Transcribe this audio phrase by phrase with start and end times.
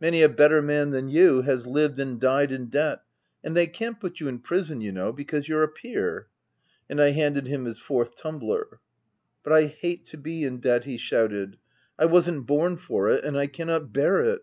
[0.00, 3.02] many a better man than you, has lived and died in debt,
[3.44, 6.26] and they can't put you in prison, you know, because you're a peer.'
[6.88, 8.80] And I handed him his fourth tumbler.
[9.44, 11.50] "'But I hate to be in debt V he shouted.
[11.50, 11.56] 1
[12.00, 14.42] I wasn't born for it, and I cannot bear it